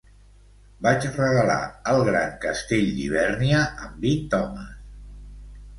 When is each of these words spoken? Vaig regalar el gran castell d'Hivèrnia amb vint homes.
Vaig 0.85 1.03
regalar 1.17 1.59
el 1.93 2.01
gran 2.09 2.33
castell 2.47 2.91
d'Hivèrnia 2.97 3.63
amb 3.89 4.05
vint 4.09 4.39
homes. 4.41 4.75